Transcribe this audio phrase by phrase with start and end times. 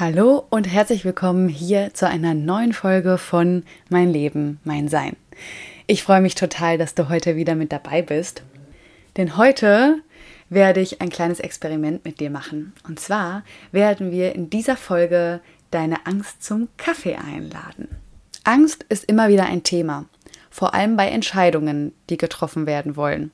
[0.00, 5.14] Hallo und herzlich willkommen hier zu einer neuen Folge von Mein Leben, mein Sein.
[5.86, 8.42] Ich freue mich total, dass du heute wieder mit dabei bist.
[9.18, 9.98] Denn heute
[10.48, 12.72] werde ich ein kleines Experiment mit dir machen.
[12.88, 17.88] Und zwar werden wir in dieser Folge deine Angst zum Kaffee einladen.
[18.42, 20.06] Angst ist immer wieder ein Thema,
[20.48, 23.32] vor allem bei Entscheidungen, die getroffen werden wollen.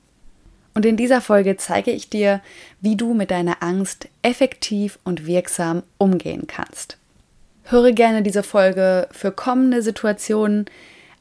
[0.77, 2.39] Und in dieser Folge zeige ich dir,
[2.81, 6.99] wie du mit deiner Angst effektiv und wirksam umgehen kannst.
[7.63, 10.65] Höre gerne diese Folge für kommende Situationen,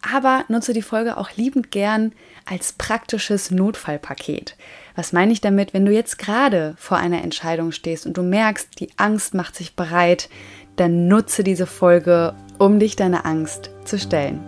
[0.03, 2.13] aber nutze die Folge auch liebend gern
[2.45, 4.57] als praktisches Notfallpaket.
[4.95, 8.79] Was meine ich damit, wenn du jetzt gerade vor einer Entscheidung stehst und du merkst,
[8.79, 10.29] die Angst macht sich bereit,
[10.77, 14.39] dann nutze diese Folge, um dich deiner Angst zu stellen.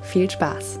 [0.00, 0.80] Viel Spaß!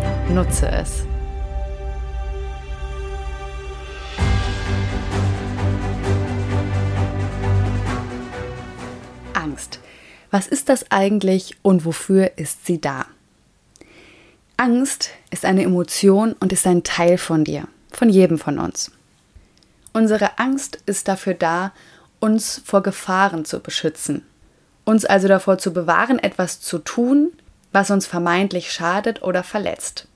[0.29, 1.03] Nutze es.
[9.33, 9.79] Angst.
[10.29, 13.05] Was ist das eigentlich und wofür ist sie da?
[14.57, 18.91] Angst ist eine Emotion und ist ein Teil von dir, von jedem von uns.
[19.91, 21.73] Unsere Angst ist dafür da,
[22.19, 24.23] uns vor Gefahren zu beschützen,
[24.85, 27.33] uns also davor zu bewahren, etwas zu tun,
[27.71, 30.07] was uns vermeintlich schadet oder verletzt.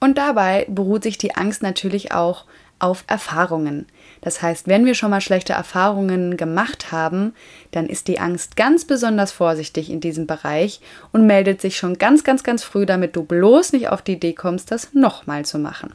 [0.00, 2.44] Und dabei beruht sich die Angst natürlich auch
[2.78, 3.86] auf Erfahrungen.
[4.20, 7.34] Das heißt, wenn wir schon mal schlechte Erfahrungen gemacht haben,
[7.70, 10.80] dann ist die Angst ganz besonders vorsichtig in diesem Bereich
[11.12, 14.34] und meldet sich schon ganz, ganz, ganz früh, damit du bloß nicht auf die Idee
[14.34, 15.94] kommst, das nochmal zu machen.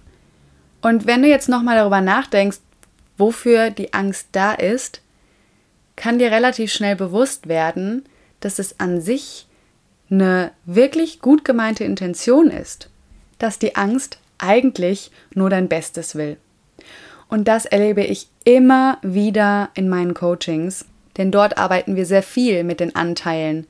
[0.82, 2.60] Und wenn du jetzt nochmal darüber nachdenkst,
[3.18, 5.02] wofür die Angst da ist,
[5.96, 8.06] kann dir relativ schnell bewusst werden,
[8.40, 9.48] dass es an sich
[10.10, 12.91] eine wirklich gut gemeinte Intention ist
[13.42, 16.38] dass die Angst eigentlich nur dein Bestes will.
[17.28, 20.86] Und das erlebe ich immer wieder in meinen Coachings,
[21.18, 23.68] denn dort arbeiten wir sehr viel mit den Anteilen,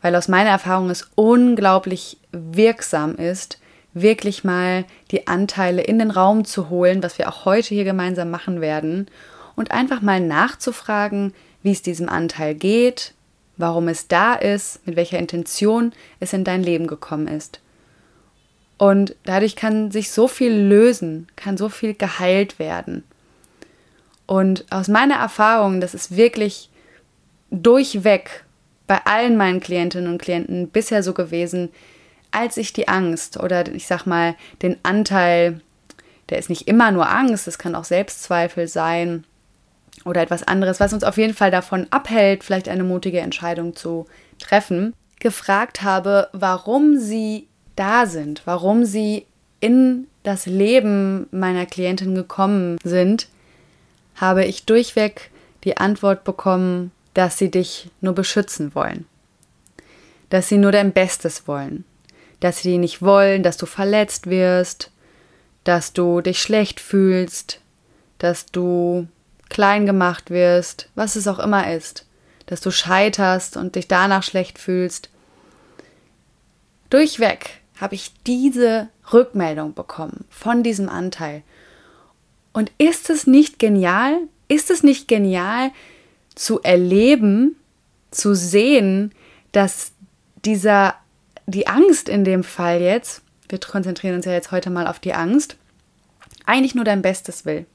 [0.00, 3.58] weil aus meiner Erfahrung es unglaublich wirksam ist,
[3.94, 8.30] wirklich mal die Anteile in den Raum zu holen, was wir auch heute hier gemeinsam
[8.30, 9.08] machen werden,
[9.54, 13.12] und einfach mal nachzufragen, wie es diesem Anteil geht,
[13.58, 17.60] warum es da ist, mit welcher Intention es in dein Leben gekommen ist.
[18.82, 23.04] Und dadurch kann sich so viel lösen, kann so viel geheilt werden.
[24.26, 26.68] Und aus meiner Erfahrung, das ist wirklich
[27.52, 28.42] durchweg
[28.88, 31.68] bei allen meinen Klientinnen und Klienten bisher so gewesen,
[32.32, 35.60] als ich die Angst oder ich sag mal den Anteil,
[36.28, 39.22] der ist nicht immer nur Angst, es kann auch Selbstzweifel sein
[40.04, 44.06] oder etwas anderes, was uns auf jeden Fall davon abhält, vielleicht eine mutige Entscheidung zu
[44.40, 47.46] treffen, gefragt habe, warum sie
[47.76, 49.26] da sind, warum sie
[49.60, 53.28] in das Leben meiner Klientin gekommen sind,
[54.16, 55.30] habe ich durchweg
[55.64, 59.06] die Antwort bekommen, dass sie dich nur beschützen wollen,
[60.30, 61.84] dass sie nur dein Bestes wollen,
[62.40, 64.90] dass sie nicht wollen, dass du verletzt wirst,
[65.64, 67.60] dass du dich schlecht fühlst,
[68.18, 69.06] dass du
[69.48, 72.06] klein gemacht wirst, was es auch immer ist,
[72.46, 75.10] dass du scheiterst und dich danach schlecht fühlst.
[76.90, 81.42] Durchweg habe ich diese Rückmeldung bekommen von diesem Anteil.
[82.52, 84.20] Und ist es nicht genial?
[84.46, 85.72] Ist es nicht genial
[86.36, 87.56] zu erleben,
[88.12, 89.12] zu sehen,
[89.50, 89.90] dass
[90.44, 90.94] dieser,
[91.46, 95.14] die Angst in dem Fall jetzt, wir konzentrieren uns ja jetzt heute mal auf die
[95.14, 95.56] Angst,
[96.46, 97.66] eigentlich nur dein Bestes will.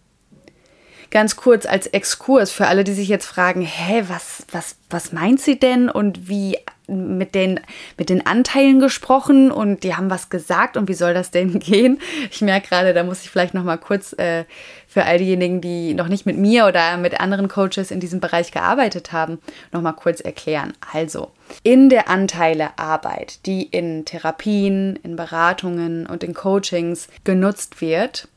[1.10, 5.40] Ganz kurz als Exkurs für alle, die sich jetzt fragen, hä, was, was, was meint
[5.40, 6.58] sie denn und wie
[6.88, 7.60] mit den,
[7.98, 12.00] mit den Anteilen gesprochen und die haben was gesagt und wie soll das denn gehen?
[12.32, 14.46] Ich merke gerade, da muss ich vielleicht noch mal kurz äh,
[14.88, 18.52] für all diejenigen, die noch nicht mit mir oder mit anderen Coaches in diesem Bereich
[18.52, 19.40] gearbeitet haben,
[19.72, 20.74] noch mal kurz erklären.
[20.94, 21.32] Also,
[21.64, 28.28] in der Anteilearbeit, die in Therapien, in Beratungen und in Coachings genutzt wird,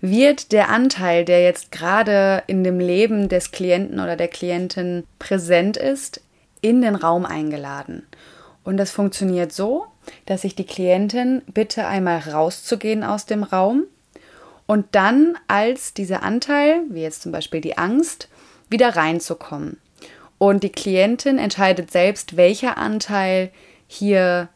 [0.00, 5.76] wird der Anteil, der jetzt gerade in dem Leben des Klienten oder der Klientin präsent
[5.76, 6.20] ist,
[6.60, 8.06] in den Raum eingeladen.
[8.64, 9.86] Und das funktioniert so,
[10.26, 13.84] dass ich die Klientin bitte, einmal rauszugehen aus dem Raum
[14.66, 18.28] und dann als dieser Anteil, wie jetzt zum Beispiel die Angst,
[18.68, 19.78] wieder reinzukommen.
[20.36, 23.50] Und die Klientin entscheidet selbst, welcher Anteil
[23.86, 24.48] hier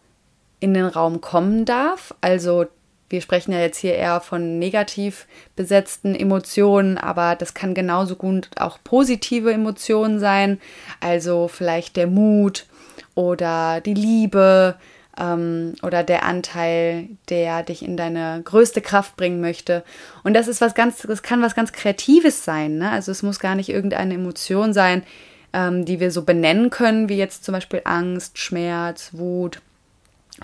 [0.60, 2.14] in den Raum kommen darf.
[2.20, 2.66] Also
[3.12, 8.48] wir sprechen ja jetzt hier eher von negativ besetzten Emotionen, aber das kann genauso gut
[8.56, 10.58] auch positive Emotionen sein.
[11.00, 12.64] Also vielleicht der Mut
[13.14, 14.76] oder die Liebe
[15.20, 19.84] ähm, oder der Anteil, der dich in deine größte Kraft bringen möchte.
[20.24, 22.78] Und das ist was ganz, das kann was ganz Kreatives sein.
[22.78, 22.90] Ne?
[22.90, 25.02] Also es muss gar nicht irgendeine Emotion sein,
[25.52, 29.60] ähm, die wir so benennen können, wie jetzt zum Beispiel Angst, Schmerz, Wut.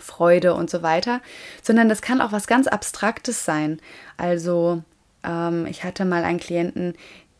[0.00, 1.20] Freude und so weiter,
[1.62, 3.80] sondern das kann auch was ganz Abstraktes sein.
[4.16, 4.82] Also
[5.24, 6.94] ähm, ich hatte mal einen Klienten,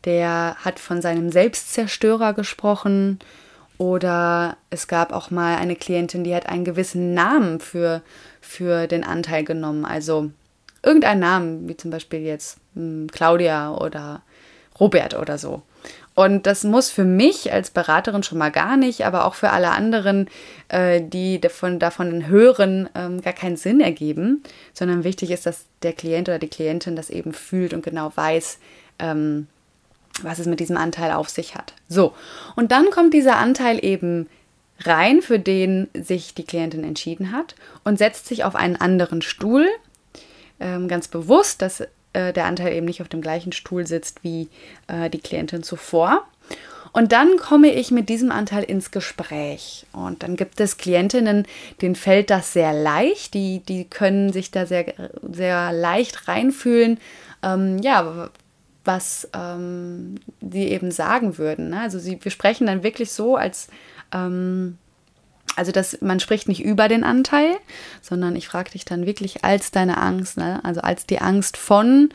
[0.05, 3.19] der hat von seinem Selbstzerstörer gesprochen
[3.77, 8.01] oder es gab auch mal eine Klientin, die hat einen gewissen Namen für,
[8.41, 9.85] für den Anteil genommen.
[9.85, 10.31] Also
[10.83, 14.21] irgendeinen Namen, wie zum Beispiel jetzt hm, Claudia oder
[14.79, 15.61] Robert oder so.
[16.19, 19.69] Und das muss für mich als Beraterin schon mal gar nicht, aber auch für alle
[19.69, 20.27] anderen,
[20.67, 24.43] äh, die davon, davon hören, ähm, gar keinen Sinn ergeben,
[24.73, 28.59] sondern wichtig ist, dass der Klient oder die Klientin das eben fühlt und genau weiß,
[28.99, 29.47] ähm,
[30.21, 31.73] was es mit diesem Anteil auf sich hat.
[31.87, 32.13] So,
[32.57, 34.27] und dann kommt dieser Anteil eben
[34.81, 37.55] rein, für den sich die Klientin entschieden hat
[37.85, 39.67] und setzt sich auf einen anderen Stuhl,
[40.59, 41.81] ähm, ganz bewusst, dass
[42.13, 44.49] äh, der Anteil eben nicht auf dem gleichen Stuhl sitzt wie
[44.87, 46.25] äh, die Klientin zuvor.
[46.91, 49.85] Und dann komme ich mit diesem Anteil ins Gespräch.
[49.93, 51.45] Und dann gibt es Klientinnen,
[51.81, 53.33] denen fällt das sehr leicht.
[53.35, 56.99] Die, die können sich da sehr, sehr leicht reinfühlen.
[57.43, 58.29] Ähm, ja,
[58.85, 61.69] was ähm, sie eben sagen würden.
[61.69, 61.81] Ne?
[61.81, 63.67] Also sie, wir sprechen dann wirklich so, als
[64.11, 64.77] ähm,
[65.59, 67.57] also dass man spricht nicht über den Anteil,
[68.01, 70.63] sondern ich frage dich dann wirklich als deine Angst, ne?
[70.63, 72.09] also als die Angst von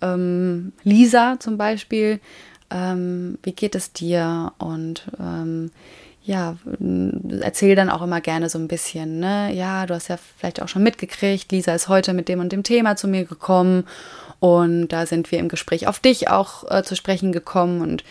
[0.00, 2.20] ähm, Lisa zum Beispiel,
[2.70, 5.70] ähm, wie geht es dir und ähm,
[6.26, 6.56] ja,
[7.40, 9.52] erzähl dann auch immer gerne so ein bisschen, ne?
[9.54, 12.64] Ja, du hast ja vielleicht auch schon mitgekriegt, Lisa ist heute mit dem und dem
[12.64, 13.84] Thema zu mir gekommen
[14.40, 18.02] und da sind wir im Gespräch auf dich auch äh, zu sprechen gekommen und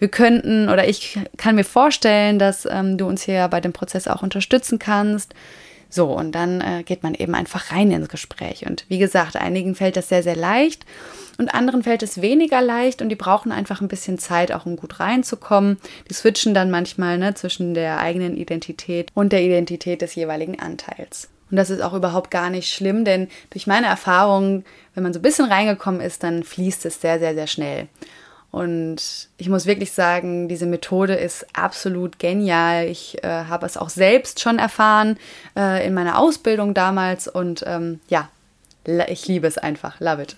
[0.00, 4.08] wir könnten oder ich kann mir vorstellen, dass ähm, du uns hier bei dem Prozess
[4.08, 5.32] auch unterstützen kannst.
[5.90, 8.64] So, und dann äh, geht man eben einfach rein ins Gespräch.
[8.66, 10.86] Und wie gesagt, einigen fällt das sehr, sehr leicht
[11.36, 14.76] und anderen fällt es weniger leicht und die brauchen einfach ein bisschen Zeit, auch um
[14.76, 15.78] gut reinzukommen.
[16.08, 21.28] Die switchen dann manchmal ne, zwischen der eigenen Identität und der Identität des jeweiligen Anteils.
[21.50, 24.64] Und das ist auch überhaupt gar nicht schlimm, denn durch meine Erfahrung,
[24.94, 27.88] wenn man so ein bisschen reingekommen ist, dann fließt es sehr, sehr, sehr schnell.
[28.50, 32.86] Und ich muss wirklich sagen, diese Methode ist absolut genial.
[32.86, 35.18] Ich äh, habe es auch selbst schon erfahren
[35.56, 38.28] äh, in meiner Ausbildung damals und ähm, ja,
[39.08, 40.00] ich liebe es einfach.
[40.00, 40.36] Love it.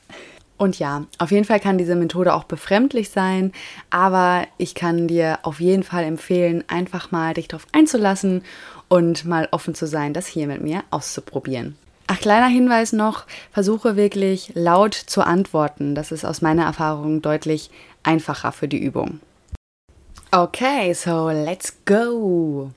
[0.59, 3.53] Und ja, auf jeden Fall kann diese Methode auch befremdlich sein,
[3.91, 8.45] aber ich kann dir auf jeden Fall empfehlen, einfach mal dich darauf einzulassen
[8.89, 11.77] und mal offen zu sein, das hier mit mir auszuprobieren.
[12.07, 15.95] Ach, kleiner Hinweis noch, versuche wirklich laut zu antworten.
[15.95, 17.71] Das ist aus meiner Erfahrung deutlich
[18.03, 19.21] einfacher für die Übung.
[20.31, 22.71] Okay, so let's go.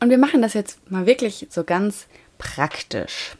[0.00, 2.06] Und wir machen das jetzt mal wirklich so ganz
[2.38, 3.36] praktisch.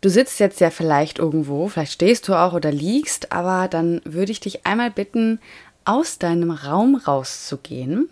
[0.00, 4.32] Du sitzt jetzt ja vielleicht irgendwo, vielleicht stehst du auch oder liegst, aber dann würde
[4.32, 5.40] ich dich einmal bitten,
[5.84, 8.08] aus deinem Raum rauszugehen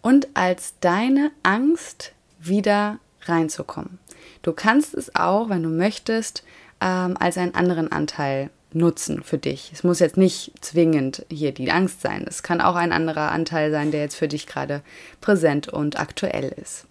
[0.00, 3.98] und als deine Angst wieder reinzukommen.
[4.42, 6.44] Du kannst es auch, wenn du möchtest,
[6.80, 9.70] ähm, als einen anderen Anteil nutzen für dich.
[9.72, 12.24] Es muss jetzt nicht zwingend hier die Angst sein.
[12.28, 14.82] Es kann auch ein anderer Anteil sein, der jetzt für dich gerade
[15.20, 16.86] präsent und aktuell ist.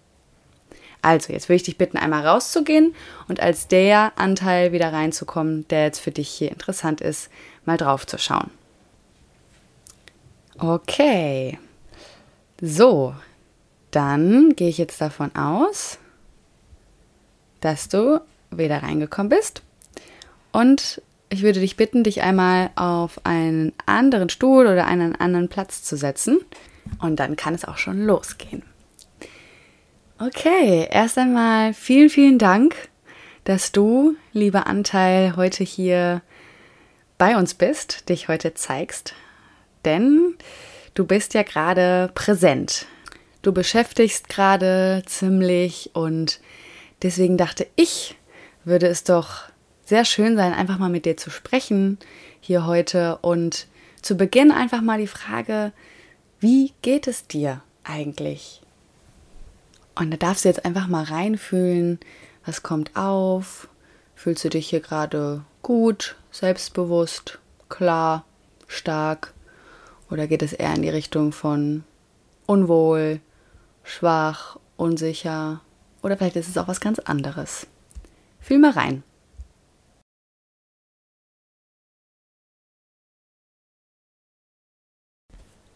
[1.00, 2.94] Also, jetzt würde ich dich bitten, einmal rauszugehen
[3.28, 7.30] und als der Anteil wieder reinzukommen, der jetzt für dich hier interessant ist,
[7.64, 8.50] mal drauf zu schauen.
[10.58, 11.58] Okay.
[12.60, 13.14] So,
[13.92, 15.98] dann gehe ich jetzt davon aus,
[17.60, 19.62] dass du wieder reingekommen bist.
[20.52, 25.82] Und ich würde dich bitten, dich einmal auf einen anderen Stuhl oder einen anderen Platz
[25.82, 26.40] zu setzen.
[27.00, 28.62] Und dann kann es auch schon losgehen.
[30.18, 32.74] Okay, erst einmal vielen, vielen Dank,
[33.44, 36.22] dass du, lieber Anteil, heute hier
[37.18, 39.14] bei uns bist, dich heute zeigst.
[39.84, 40.34] Denn
[40.94, 42.86] du bist ja gerade präsent.
[43.42, 46.40] Du beschäftigst gerade ziemlich und
[47.02, 48.16] deswegen dachte ich,
[48.64, 49.44] würde es doch
[49.84, 51.98] sehr schön sein, einfach mal mit dir zu sprechen
[52.40, 53.66] hier heute und
[54.02, 55.72] zu Beginn einfach mal die Frage,
[56.40, 58.62] wie geht es dir eigentlich?
[59.94, 61.98] Und da darfst du jetzt einfach mal reinfühlen,
[62.44, 63.68] was kommt auf.
[64.14, 67.38] Fühlst du dich hier gerade gut, selbstbewusst,
[67.68, 68.24] klar,
[68.66, 69.34] stark?
[70.10, 71.84] Oder geht es eher in die Richtung von
[72.46, 73.20] unwohl,
[73.82, 75.60] schwach, unsicher
[76.02, 77.66] oder vielleicht ist es auch was ganz anderes.
[78.40, 79.02] Fühl mal rein.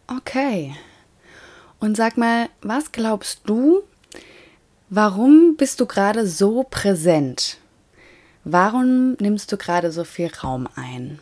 [0.06, 0.74] Okay.
[1.80, 3.82] Und sag mal, was glaubst du,
[4.88, 7.58] warum bist du gerade so präsent?
[8.44, 11.18] Warum nimmst du gerade so viel Raum ein?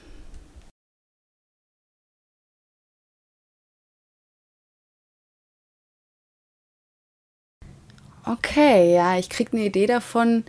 [8.30, 10.44] Okay, ja, ich kriege eine Idee davon,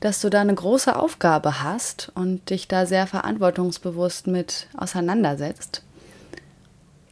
[0.00, 5.82] dass du da eine große Aufgabe hast und dich da sehr verantwortungsbewusst mit auseinandersetzt.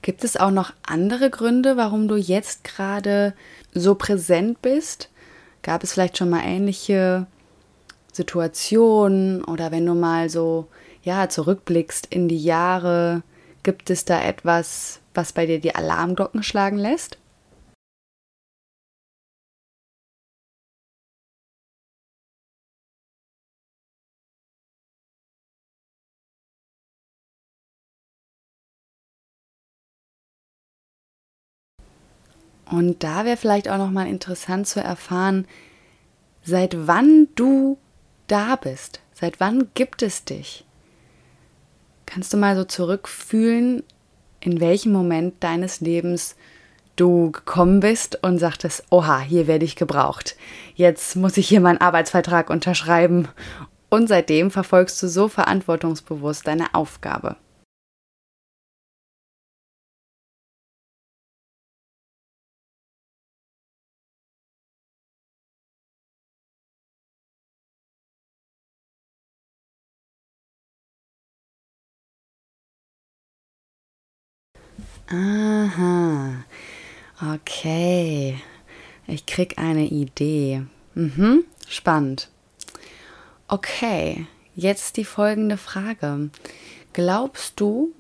[0.01, 3.35] Gibt es auch noch andere Gründe, warum du jetzt gerade
[3.75, 5.11] so präsent bist?
[5.61, 7.27] Gab es vielleicht schon mal ähnliche
[8.11, 10.69] Situationen oder wenn du mal so
[11.03, 13.23] ja zurückblickst in die Jahre,
[13.65, 17.19] gibt es da etwas, was bei dir die Alarmglocken schlagen lässt?
[32.71, 35.47] Und da wäre vielleicht auch noch mal interessant zu erfahren,
[36.43, 37.79] seit wann du
[38.27, 39.01] da bist.
[39.13, 40.65] Seit wann gibt es dich?
[42.07, 43.83] Kannst du mal so zurückfühlen,
[44.41, 46.37] in welchem Moment deines Lebens
[46.97, 50.37] du gekommen bist und sagtest, oha, hier werde ich gebraucht.
[50.75, 53.29] Jetzt muss ich hier meinen Arbeitsvertrag unterschreiben.
[53.89, 57.37] Und seitdem verfolgst du so verantwortungsbewusst deine Aufgabe.
[75.09, 76.45] Aha.
[77.35, 78.41] Okay.
[79.07, 80.63] Ich krieg eine Idee.
[80.95, 81.45] Mhm.
[81.69, 82.29] Spannend.
[83.49, 84.27] Okay.
[84.55, 86.31] Jetzt die folgende Frage.
[86.93, 87.93] Glaubst du,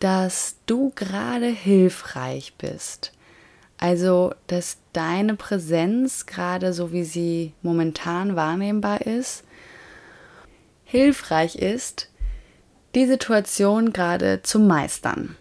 [0.00, 3.12] dass du gerade hilfreich bist?
[3.78, 9.44] Also, dass deine Präsenz gerade so wie sie momentan wahrnehmbar ist,
[10.84, 12.10] hilfreich ist,
[12.94, 15.36] die Situation gerade zu meistern.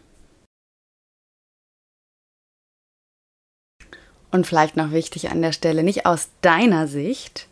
[4.32, 7.48] Und vielleicht noch wichtig an der Stelle, nicht aus deiner Sicht,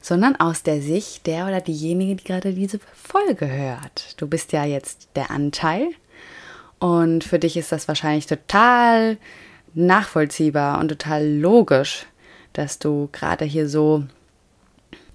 [0.00, 4.14] sondern aus der Sicht der oder diejenige, die gerade diese Folge hört.
[4.20, 5.88] Du bist ja jetzt der Anteil
[6.78, 9.18] und für dich ist das wahrscheinlich total
[9.74, 12.06] nachvollziehbar und total logisch,
[12.52, 14.04] dass du gerade hier so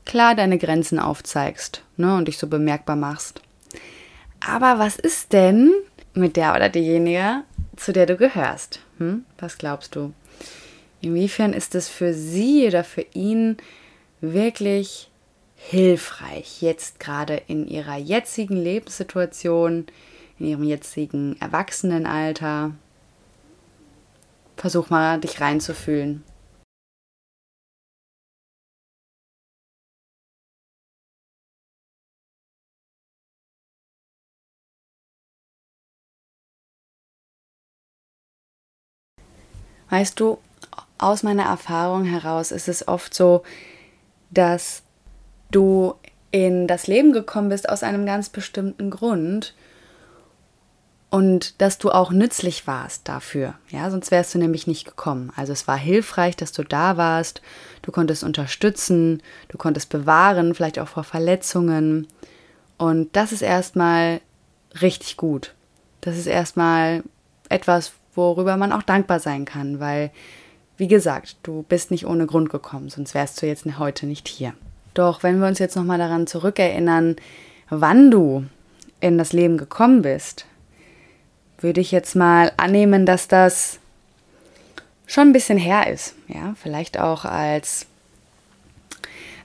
[0.06, 3.42] klar deine Grenzen aufzeigst ne, und dich so bemerkbar machst.
[4.46, 5.72] Aber was ist denn
[6.14, 7.42] mit der oder diejenige,
[7.76, 8.80] zu der du gehörst?
[9.00, 9.26] Hm?
[9.40, 10.14] Was glaubst du?
[11.02, 13.58] Inwiefern ist es für sie oder für ihn
[14.22, 15.10] wirklich
[15.56, 19.86] hilfreich, jetzt gerade in ihrer jetzigen Lebenssituation,
[20.40, 22.72] in ihrem jetzigen Erwachsenenalter?
[24.58, 26.24] Versuch mal, dich reinzufühlen.
[39.90, 40.40] Weißt du,
[40.98, 43.44] aus meiner Erfahrung heraus ist es oft so,
[44.32, 44.84] dass
[45.52, 45.96] du
[46.32, 49.54] in das Leben gekommen bist aus einem ganz bestimmten Grund
[51.10, 53.54] und dass du auch nützlich warst dafür.
[53.70, 55.32] Ja, sonst wärst du nämlich nicht gekommen.
[55.36, 57.42] Also es war hilfreich, dass du da warst.
[57.84, 62.08] Du konntest unterstützen, du konntest bewahren, vielleicht auch vor Verletzungen.
[62.78, 64.20] Und das ist erstmal
[64.82, 65.54] richtig gut.
[66.02, 67.04] Das ist erstmal
[67.48, 70.12] etwas, worüber man auch dankbar sein kann, weil
[70.77, 74.53] wie gesagt, du bist nicht ohne Grund gekommen, sonst wärst du jetzt heute nicht hier.
[74.94, 77.15] Doch wenn wir uns jetzt nochmal daran zurückerinnern,
[77.70, 78.46] wann du
[79.00, 80.46] in das Leben gekommen bist,
[81.60, 83.79] würde ich jetzt mal annehmen, dass das
[85.05, 86.15] schon ein bisschen her ist.
[86.27, 87.86] Ja, vielleicht auch als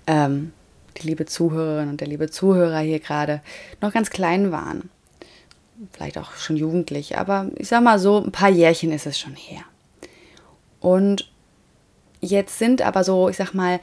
[0.06, 0.52] ähm,
[0.96, 3.40] die liebe Zuhörerin und der liebe Zuhörer hier gerade
[3.80, 4.90] noch ganz klein waren.
[5.92, 9.34] Vielleicht auch schon jugendlich, aber ich sag mal so, ein paar Jährchen ist es schon
[9.34, 9.62] her.
[10.80, 11.30] Und
[12.20, 13.80] jetzt sind aber so, ich sag mal,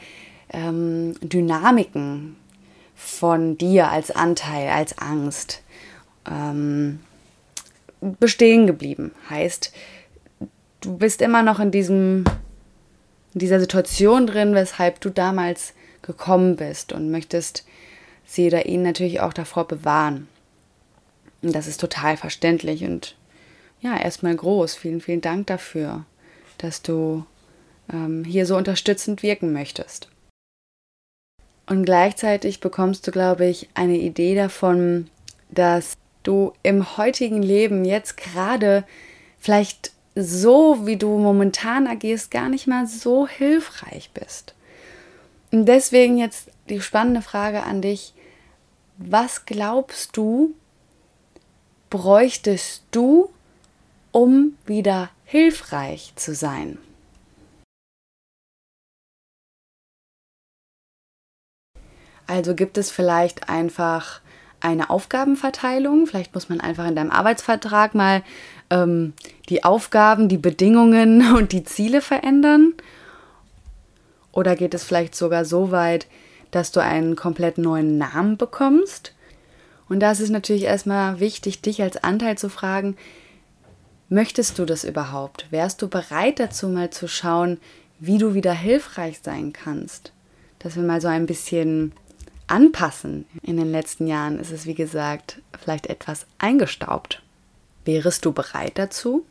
[0.52, 2.36] ähm, Dynamiken
[2.96, 5.62] von dir als Anteil, als Angst
[6.30, 7.00] ähm,
[8.02, 9.12] bestehen geblieben.
[9.30, 9.72] Heißt,
[10.82, 12.26] du bist immer noch in diesem
[13.34, 17.66] in dieser Situation drin, weshalb du damals gekommen bist und möchtest
[18.26, 20.28] sie oder ihn natürlich auch davor bewahren.
[21.44, 23.16] Und das ist total verständlich und
[23.80, 24.74] ja, erstmal groß.
[24.76, 26.06] Vielen, vielen Dank dafür
[26.58, 27.26] dass du
[27.92, 30.10] ähm, hier so unterstützend wirken möchtest.
[31.66, 35.10] Und gleichzeitig bekommst du, glaube ich, eine Idee davon,
[35.50, 38.86] dass du im heutigen Leben jetzt gerade
[39.38, 44.56] vielleicht so, wie du momentan agierst, gar nicht mal so hilfreich bist.
[45.52, 48.14] Und deswegen jetzt die spannende Frage an dich,
[48.98, 50.54] was glaubst du,
[51.90, 53.30] bräuchtest du,
[54.12, 56.78] um wieder hilfreich zu sein?
[62.28, 64.22] Also gibt es vielleicht einfach
[64.60, 66.08] eine Aufgabenverteilung.
[66.08, 68.22] Vielleicht muss man einfach in deinem Arbeitsvertrag mal
[68.70, 69.14] ähm,
[69.50, 72.74] die Aufgaben, die Bedingungen und die Ziele verändern.
[74.32, 76.08] Oder geht es vielleicht sogar so weit,
[76.52, 79.14] dass du einen komplett neuen Namen bekommst?
[79.90, 82.98] Und da ist es natürlich erstmal wichtig, dich als Anteil zu fragen,
[84.10, 85.48] möchtest du das überhaupt?
[85.52, 87.60] Wärst du bereit dazu, mal zu schauen,
[88.00, 90.12] wie du wieder hilfreich sein kannst?
[90.60, 91.94] Dass wir mal so ein bisschen
[92.48, 93.26] anpassen.
[93.42, 97.22] In den letzten Jahren ist es, wie gesagt, vielleicht etwas eingestaubt.
[97.86, 99.26] Wärest du bereit dazu?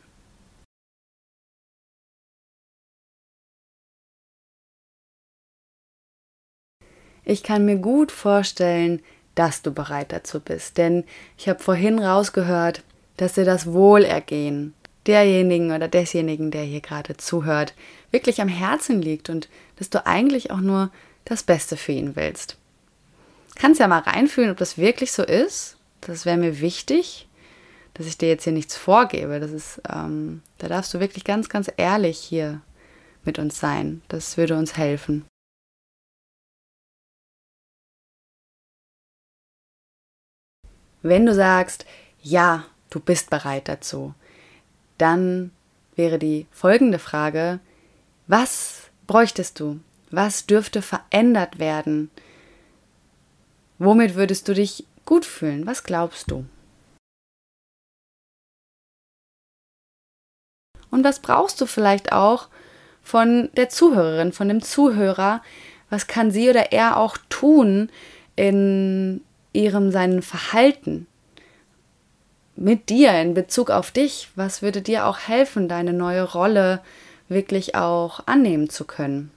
[7.24, 9.02] Ich kann mir gut vorstellen,
[9.34, 11.04] dass du bereit dazu bist, denn
[11.36, 12.84] ich habe vorhin rausgehört,
[13.16, 14.74] dass dir das Wohlergehen
[15.06, 17.74] derjenigen oder desjenigen, der hier gerade zuhört,
[18.10, 20.90] wirklich am Herzen liegt und dass du eigentlich auch nur
[21.24, 22.56] das Beste für ihn willst.
[23.54, 25.76] Kannst ja mal reinfühlen, ob das wirklich so ist.
[26.02, 27.26] Das wäre mir wichtig,
[27.94, 29.40] dass ich dir jetzt hier nichts vorgebe.
[29.40, 32.60] Das ist, ähm, da darfst du wirklich ganz, ganz ehrlich hier
[33.24, 34.02] mit uns sein.
[34.08, 35.24] Das würde uns helfen.
[41.02, 41.86] Wenn du sagst,
[42.20, 44.14] ja, du bist bereit dazu,
[44.98, 45.50] dann
[45.94, 47.60] wäre die folgende Frage,
[48.26, 49.80] was bräuchtest du?
[50.10, 52.10] Was dürfte verändert werden,
[53.78, 55.66] Womit würdest du dich gut fühlen?
[55.66, 56.46] Was glaubst du?
[60.90, 62.48] Und was brauchst du vielleicht auch
[63.02, 65.42] von der Zuhörerin, von dem Zuhörer?
[65.90, 67.90] Was kann sie oder er auch tun
[68.34, 69.22] in
[69.52, 71.06] ihrem seinem Verhalten
[72.56, 74.28] mit dir in Bezug auf dich?
[74.34, 76.80] Was würde dir auch helfen, deine neue Rolle
[77.28, 79.30] wirklich auch annehmen zu können?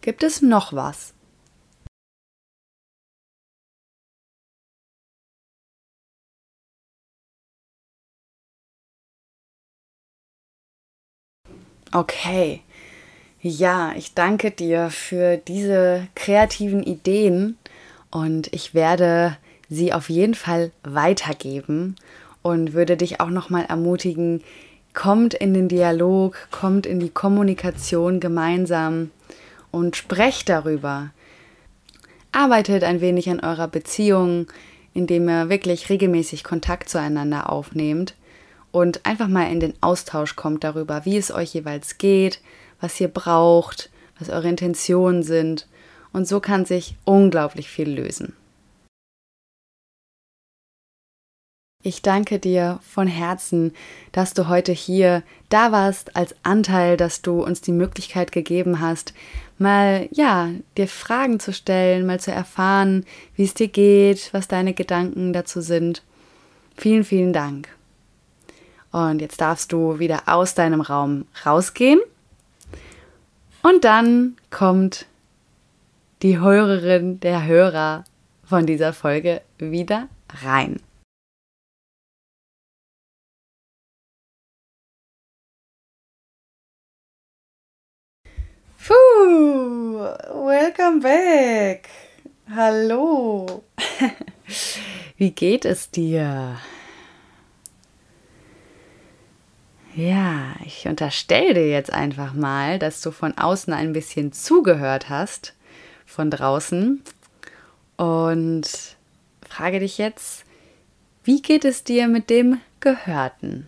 [0.00, 1.12] Gibt es noch was?
[11.92, 12.60] Okay.
[13.40, 17.56] Ja, ich danke dir für diese kreativen Ideen
[18.10, 19.36] und ich werde
[19.70, 21.96] sie auf jeden Fall weitergeben
[22.42, 24.42] und würde dich auch noch mal ermutigen,
[24.92, 29.10] kommt in den Dialog, kommt in die Kommunikation gemeinsam
[29.70, 31.10] und sprecht darüber.
[32.32, 34.46] Arbeitet ein wenig an eurer Beziehung,
[34.94, 38.14] indem ihr wirklich regelmäßig Kontakt zueinander aufnehmt
[38.72, 42.40] und einfach mal in den Austausch kommt darüber, wie es euch jeweils geht,
[42.80, 45.66] was ihr braucht, was eure Intentionen sind.
[46.12, 48.34] Und so kann sich unglaublich viel lösen.
[51.84, 53.72] Ich danke dir von Herzen,
[54.10, 59.14] dass du heute hier da warst als Anteil, dass du uns die Möglichkeit gegeben hast,
[59.58, 64.74] mal ja, dir Fragen zu stellen, mal zu erfahren, wie es dir geht, was deine
[64.74, 66.02] Gedanken dazu sind.
[66.76, 67.68] Vielen, vielen Dank.
[68.90, 72.00] Und jetzt darfst du wieder aus deinem Raum rausgehen.
[73.62, 75.06] Und dann kommt
[76.22, 78.04] die Hörerin, der Hörer
[78.44, 80.08] von dieser Folge wieder
[80.42, 80.80] rein.
[88.86, 89.98] Puh,
[90.46, 91.90] welcome back.
[92.54, 93.62] Hallo.
[95.18, 96.56] Wie geht es dir?
[99.98, 105.56] Ja, ich unterstelle dir jetzt einfach mal, dass du von außen ein bisschen zugehört hast,
[106.06, 107.02] von draußen.
[107.96, 108.96] Und
[109.44, 110.44] frage dich jetzt,
[111.24, 113.66] wie geht es dir mit dem Gehörten?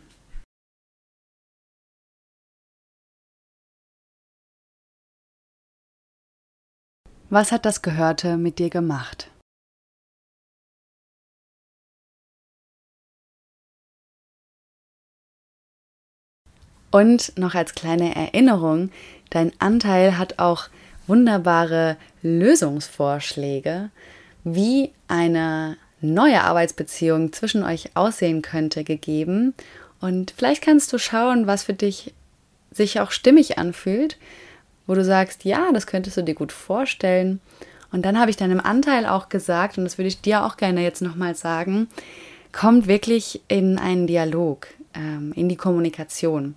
[7.28, 9.32] Was hat das Gehörte mit dir gemacht?
[16.90, 18.90] Und noch als kleine Erinnerung,
[19.30, 20.68] dein Anteil hat auch
[21.06, 23.90] wunderbare Lösungsvorschläge,
[24.44, 29.54] wie eine neue Arbeitsbeziehung zwischen euch aussehen könnte, gegeben.
[30.00, 32.14] Und vielleicht kannst du schauen, was für dich
[32.72, 34.16] sich auch stimmig anfühlt,
[34.86, 37.40] wo du sagst, ja, das könntest du dir gut vorstellen.
[37.92, 40.82] Und dann habe ich deinem Anteil auch gesagt, und das würde ich dir auch gerne
[40.82, 41.88] jetzt nochmal sagen,
[42.52, 46.54] kommt wirklich in einen Dialog, ähm, in die Kommunikation.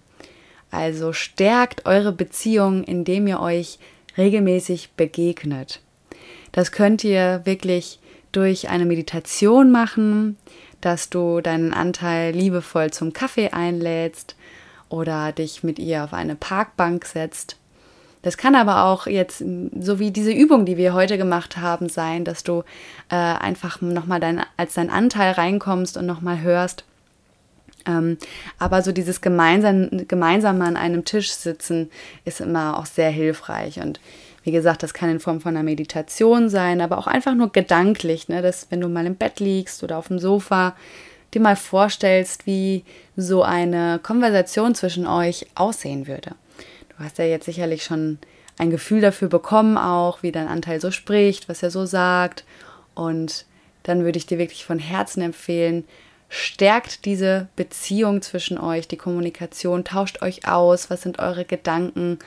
[0.73, 3.77] Also stärkt eure Beziehung, indem ihr euch
[4.17, 5.81] regelmäßig begegnet.
[6.51, 7.99] Das könnt ihr wirklich
[8.31, 10.35] durch eine Meditation machen,
[10.81, 14.35] dass du deinen Anteil liebevoll zum Kaffee einlädst
[14.89, 17.57] oder dich mit ihr auf eine Parkbank setzt.
[18.23, 19.43] Das kann aber auch jetzt,
[19.79, 22.63] so wie diese Übung, die wir heute gemacht haben, sein, dass du
[23.09, 26.83] äh, einfach nochmal dein, als dein Anteil reinkommst und nochmal hörst.
[27.85, 28.17] Ähm,
[28.59, 31.89] aber so dieses gemeinsam, gemeinsam an einem Tisch sitzen
[32.25, 33.79] ist immer auch sehr hilfreich.
[33.79, 33.99] Und
[34.43, 38.27] wie gesagt, das kann in Form von einer Meditation sein, aber auch einfach nur gedanklich,
[38.27, 38.41] ne?
[38.41, 40.75] dass wenn du mal im Bett liegst oder auf dem Sofa,
[41.33, 42.83] dir mal vorstellst, wie
[43.15, 46.35] so eine Konversation zwischen euch aussehen würde.
[46.89, 48.19] Du hast ja jetzt sicherlich schon
[48.57, 52.43] ein Gefühl dafür bekommen, auch wie dein Anteil so spricht, was er so sagt.
[52.93, 53.45] Und
[53.81, 55.85] dann würde ich dir wirklich von Herzen empfehlen,
[56.33, 62.17] stärkt diese Beziehung zwischen euch, die Kommunikation, tauscht euch aus, was sind eure Gedanken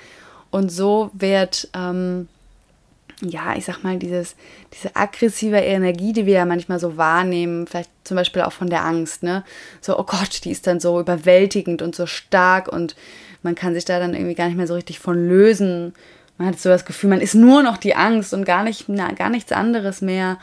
[0.52, 2.28] und so wird, ähm,
[3.20, 4.36] ja, ich sag mal, dieses,
[4.72, 8.84] diese aggressive Energie, die wir ja manchmal so wahrnehmen, vielleicht zum Beispiel auch von der
[8.84, 9.42] Angst, ne?
[9.80, 12.94] So, oh Gott, die ist dann so überwältigend und so stark und
[13.42, 15.94] man kann sich da dann irgendwie gar nicht mehr so richtig von lösen.
[16.38, 19.10] Man hat so das Gefühl, man ist nur noch die Angst und gar, nicht, na,
[19.12, 20.38] gar nichts anderes mehr.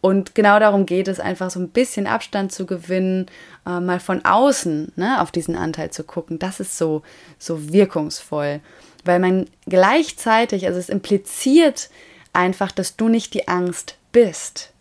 [0.00, 3.26] Und genau darum geht es, einfach so ein bisschen Abstand zu gewinnen,
[3.66, 6.38] äh, mal von außen ne, auf diesen Anteil zu gucken.
[6.38, 7.02] Das ist so,
[7.38, 8.60] so wirkungsvoll
[9.04, 11.90] weil man gleichzeitig, also es impliziert
[12.32, 14.72] einfach, dass du nicht die Angst bist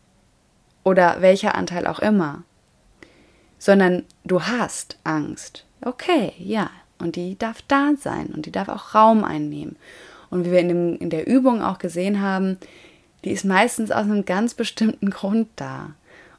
[0.83, 2.43] oder welcher Anteil auch immer,
[3.57, 5.65] sondern du hast Angst.
[5.81, 9.77] Okay, ja, und die darf da sein und die darf auch Raum einnehmen.
[10.29, 12.57] Und wie wir in, dem, in der Übung auch gesehen haben,
[13.27, 15.91] die ist meistens aus einem ganz bestimmten Grund da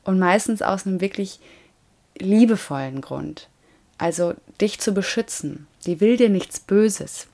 [0.04, 1.38] und meistens aus einem wirklich
[2.16, 3.50] liebevollen Grund.
[3.98, 5.66] Also dich zu beschützen.
[5.84, 7.26] Die will dir nichts Böses.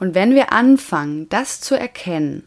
[0.00, 2.42] Und wenn wir anfangen, das zu erkennen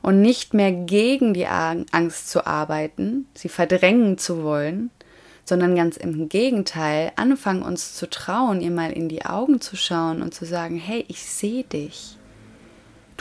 [0.00, 4.90] und nicht mehr gegen die Angst zu arbeiten, sie verdrängen zu wollen,
[5.44, 10.22] sondern ganz im Gegenteil anfangen uns zu trauen, ihr mal in die Augen zu schauen
[10.22, 12.16] und zu sagen, hey, ich sehe dich.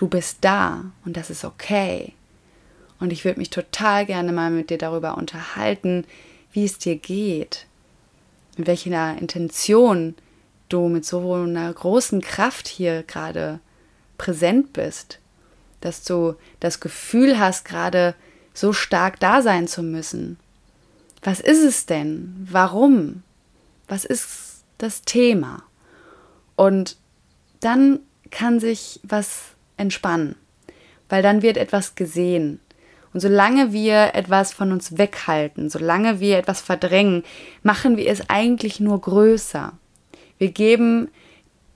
[0.01, 2.13] Du bist da und das ist okay.
[2.99, 6.05] Und ich würde mich total gerne mal mit dir darüber unterhalten,
[6.51, 7.67] wie es dir geht,
[8.57, 10.15] mit welcher Intention
[10.69, 13.59] du mit so einer großen Kraft hier gerade
[14.17, 15.19] präsent bist,
[15.81, 18.15] dass du das Gefühl hast, gerade
[18.55, 20.39] so stark da sein zu müssen.
[21.21, 22.47] Was ist es denn?
[22.49, 23.21] Warum?
[23.87, 25.61] Was ist das Thema?
[26.55, 26.97] Und
[27.59, 27.99] dann
[28.31, 30.35] kann sich was entspannen,
[31.09, 32.59] weil dann wird etwas gesehen.
[33.13, 37.23] Und solange wir etwas von uns weghalten, solange wir etwas verdrängen,
[37.61, 39.73] machen wir es eigentlich nur größer.
[40.37, 41.09] Wir geben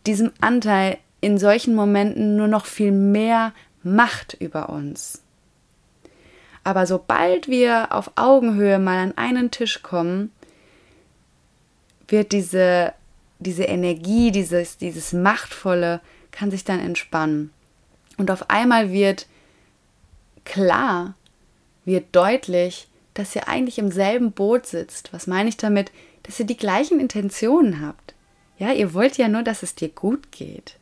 [0.06, 5.22] diesem Anteil in solchen Momenten nur noch viel mehr Macht über uns.
[6.64, 10.32] Aber sobald wir auf Augenhöhe mal an einen Tisch kommen,
[12.08, 12.94] wird diese,
[13.40, 17.52] diese Energie, dieses, dieses Machtvolle, kann sich dann entspannen.
[18.18, 19.28] Und auf einmal wird
[20.44, 21.16] klar,
[21.84, 25.14] wird deutlich, dass ihr eigentlich im selben Boot sitzt.
[25.14, 25.92] Was meine ich damit?
[26.24, 28.14] Dass ihr die gleichen Intentionen habt.
[28.58, 30.78] Ja, ihr wollt ja nur, dass es dir gut geht.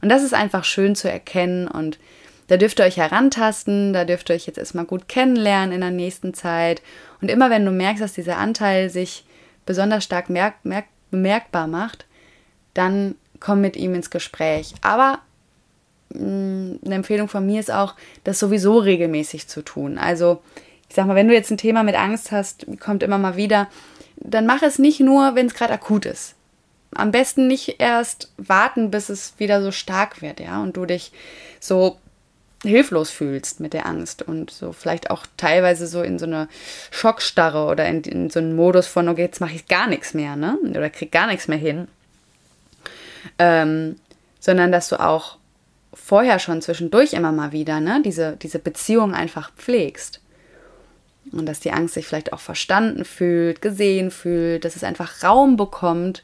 [0.00, 1.98] Und das ist einfach schön zu erkennen und
[2.48, 5.90] da dürft ihr euch herantasten, da dürft ihr euch jetzt erstmal gut kennenlernen in der
[5.90, 6.80] nächsten Zeit.
[7.20, 9.24] Und immer wenn du merkst, dass dieser Anteil sich
[9.64, 12.06] besonders stark merk merk bemerkbar macht,
[12.74, 14.74] dann komm mit ihm ins Gespräch.
[14.82, 15.20] Aber
[16.14, 19.98] eine Empfehlung von mir ist auch, das sowieso regelmäßig zu tun.
[19.98, 20.42] Also,
[20.88, 23.68] ich sag mal, wenn du jetzt ein Thema mit Angst hast, kommt immer mal wieder,
[24.16, 26.36] dann mach es nicht nur, wenn es gerade akut ist
[26.96, 31.12] am besten nicht erst warten, bis es wieder so stark wird, ja, und du dich
[31.60, 31.98] so
[32.62, 36.48] hilflos fühlst mit der Angst und so vielleicht auch teilweise so in so eine
[36.90, 40.36] Schockstarre oder in, in so einen Modus von, okay, jetzt mache ich gar nichts mehr,
[40.36, 40.58] ne?
[40.70, 41.86] Oder krieg gar nichts mehr hin.
[43.38, 43.96] Ähm,
[44.40, 45.36] sondern dass du auch
[46.06, 50.20] vorher schon zwischendurch immer mal wieder, ne, diese, diese Beziehung einfach pflegst.
[51.32, 55.56] und dass die Angst sich vielleicht auch verstanden fühlt, gesehen fühlt, dass es einfach Raum
[55.56, 56.22] bekommt,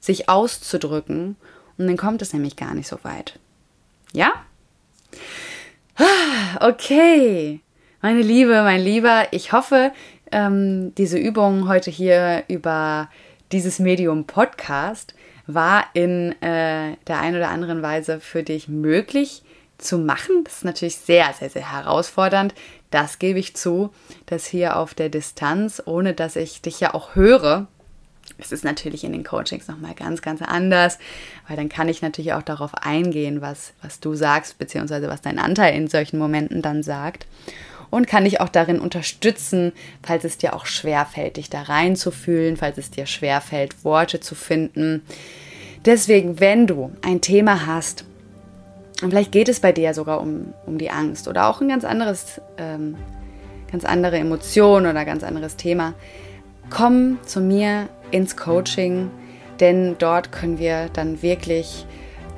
[0.00, 1.36] sich auszudrücken.
[1.78, 3.38] Und dann kommt es nämlich gar nicht so weit.
[4.12, 4.32] Ja?
[5.96, 7.60] Ah, okay.
[8.02, 9.92] Meine Liebe, mein Lieber, ich hoffe,
[10.30, 13.08] ähm, diese Übung heute hier über
[13.50, 15.14] dieses Medium Podcast
[15.46, 19.42] war in äh, der einen oder anderen Weise für dich möglich
[19.78, 20.44] zu machen.
[20.44, 22.54] Das ist natürlich sehr, sehr, sehr herausfordernd.
[22.90, 23.92] Das gebe ich zu,
[24.26, 27.66] dass hier auf der Distanz, ohne dass ich dich ja auch höre,
[28.38, 30.98] es ist natürlich in den Coachings nochmal ganz, ganz anders,
[31.48, 35.38] weil dann kann ich natürlich auch darauf eingehen, was, was du sagst, beziehungsweise was dein
[35.38, 37.26] Anteil in solchen Momenten dann sagt.
[37.92, 42.78] Und kann dich auch darin unterstützen, falls es dir auch schwerfällt, dich da reinzufühlen, falls
[42.78, 45.02] es dir schwerfällt, Worte zu finden.
[45.84, 48.06] Deswegen, wenn du ein Thema hast,
[49.02, 51.84] und vielleicht geht es bei dir sogar um, um die Angst oder auch ein ganz
[51.84, 52.96] anderes, ähm,
[53.70, 55.92] ganz andere Emotion oder ganz anderes Thema,
[56.70, 59.10] komm zu mir ins Coaching,
[59.60, 61.84] denn dort können wir dann wirklich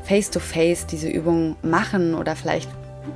[0.02, 2.68] face-to-face -face diese Übung machen oder vielleicht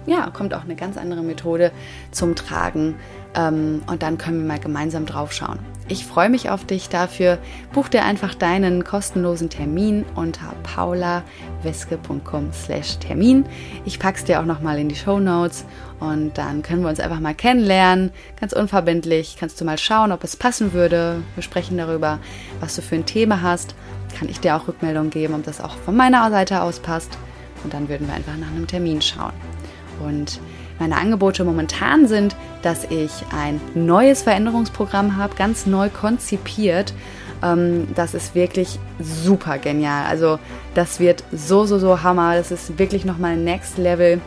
[0.06, 1.72] ja, kommt auch eine ganz andere Methode
[2.10, 2.96] zum Tragen
[3.34, 5.58] ähm, und dann können wir mal gemeinsam drauf schauen.
[5.88, 7.38] Ich freue mich auf dich dafür.
[7.72, 13.46] Buch dir einfach deinen kostenlosen Termin unter paulaweske.com slash Termin.
[13.84, 15.64] Ich packe es dir auch nochmal in die Show Notes
[16.00, 18.10] und dann können wir uns einfach mal kennenlernen.
[18.38, 21.22] Ganz unverbindlich kannst du mal schauen, ob es passen würde.
[21.34, 22.18] Wir sprechen darüber,
[22.60, 23.74] was du für ein Thema hast.
[24.18, 27.16] Kann ich dir auch Rückmeldung geben, ob das auch von meiner Seite aus passt.
[27.64, 29.32] Und dann würden wir einfach nach einem Termin schauen.
[30.04, 30.40] Und
[30.78, 36.94] meine Angebote momentan sind, dass ich ein neues Veränderungsprogramm habe, ganz neu konzipiert.
[37.42, 40.06] Ähm, das ist wirklich super genial.
[40.06, 40.38] Also
[40.74, 42.36] das wird so, so, so Hammer.
[42.36, 44.20] Das ist wirklich nochmal Next Level.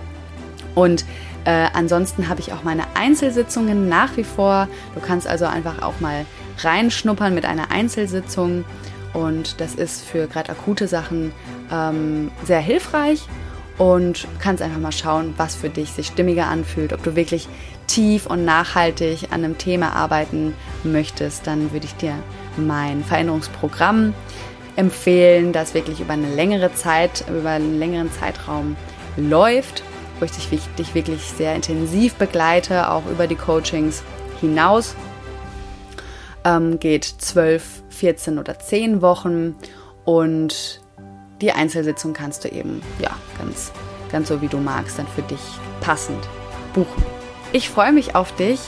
[0.76, 1.06] Und
[1.46, 4.68] äh, ansonsten habe ich auch meine Einzelsitzungen nach wie vor.
[4.96, 6.26] Du kannst also einfach auch mal
[6.60, 8.66] reinschnuppern mit einer Einzelsitzung.
[9.14, 11.34] Und das ist für gerade akute Sachen
[11.72, 13.28] ähm, sehr hilfreich
[13.82, 16.94] und kannst einfach mal schauen, was für dich sich stimmiger anfühlt.
[16.94, 17.48] Ob du wirklich
[17.88, 22.14] tief und nachhaltig an einem Thema arbeiten möchtest, dann würde ich dir
[22.58, 24.14] mein Veränderungsprogramm
[24.76, 28.76] empfehlen, das wirklich über eine längere Zeit, über einen längeren Zeitraum
[29.18, 29.82] läuft,
[30.20, 30.32] wo ich
[30.78, 34.04] dich, wirklich sehr intensiv begleite, auch über die Coachings
[34.42, 34.94] hinaus.
[36.46, 39.56] Ähm, geht 12, 14 oder 10 Wochen
[40.06, 40.81] und
[41.42, 43.72] die Einzelsitzung kannst du eben, ja, ganz,
[44.12, 45.42] ganz so wie du magst, dann für dich
[45.82, 46.28] passend
[46.74, 47.04] buchen.
[47.52, 48.60] Ich freue mich auf dich.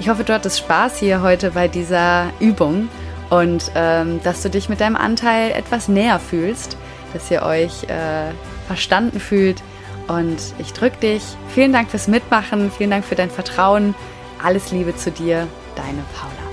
[0.00, 2.88] Ich hoffe, du hattest Spaß hier heute bei dieser Übung
[3.30, 6.76] und ähm, dass du dich mit deinem Anteil etwas näher fühlst,
[7.12, 8.30] dass ihr euch äh,
[8.66, 9.62] verstanden fühlt.
[10.06, 11.22] Und ich drücke dich.
[11.48, 13.94] Vielen Dank fürs Mitmachen, vielen Dank für dein Vertrauen.
[14.42, 16.45] Alles Liebe zu dir, deine Paula.